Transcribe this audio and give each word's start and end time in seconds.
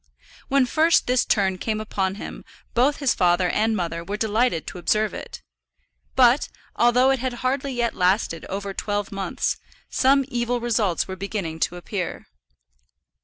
When 0.47 0.65
first 0.65 1.05
this 1.05 1.25
turn 1.25 1.59
came 1.59 1.79
upon 1.79 2.15
him 2.15 2.43
both 2.73 2.97
his 2.97 3.13
father 3.13 3.51
and 3.51 3.75
mother 3.77 4.03
were 4.03 4.17
delighted 4.17 4.65
to 4.65 4.79
observe 4.79 5.13
it; 5.13 5.43
but, 6.15 6.49
although 6.75 7.11
it 7.11 7.19
had 7.19 7.33
hardly 7.45 7.73
yet 7.73 7.93
lasted 7.93 8.43
over 8.45 8.73
twelve 8.73 9.11
months, 9.11 9.57
some 9.91 10.25
evil 10.27 10.59
results 10.59 11.07
were 11.07 11.15
beginning 11.15 11.59
to 11.69 11.75
appear. 11.75 12.25